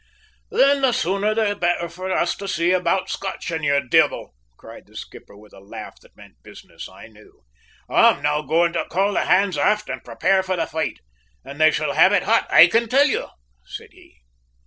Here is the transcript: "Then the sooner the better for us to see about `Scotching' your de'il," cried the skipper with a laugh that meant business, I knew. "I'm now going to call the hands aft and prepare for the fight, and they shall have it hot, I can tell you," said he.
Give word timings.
"Then 0.49 0.81
the 0.81 0.93
sooner 0.93 1.35
the 1.35 1.55
better 1.55 1.87
for 1.87 2.11
us 2.11 2.35
to 2.37 2.47
see 2.47 2.71
about 2.71 3.07
`Scotching' 3.07 3.63
your 3.63 3.81
de'il," 3.87 4.33
cried 4.57 4.87
the 4.87 4.95
skipper 4.95 5.37
with 5.37 5.53
a 5.53 5.59
laugh 5.59 5.99
that 6.01 6.17
meant 6.17 6.41
business, 6.41 6.89
I 6.89 7.05
knew. 7.05 7.43
"I'm 7.87 8.23
now 8.23 8.41
going 8.41 8.73
to 8.73 8.85
call 8.85 9.13
the 9.13 9.25
hands 9.25 9.59
aft 9.59 9.89
and 9.91 10.03
prepare 10.03 10.41
for 10.41 10.55
the 10.55 10.65
fight, 10.65 11.01
and 11.45 11.61
they 11.61 11.69
shall 11.69 11.93
have 11.93 12.13
it 12.13 12.23
hot, 12.23 12.51
I 12.51 12.65
can 12.65 12.89
tell 12.89 13.05
you," 13.05 13.27
said 13.63 13.89
he. 13.91 14.17